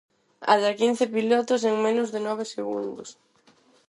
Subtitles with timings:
[0.53, 3.09] Ata quince pilotos en menos de nove segundos.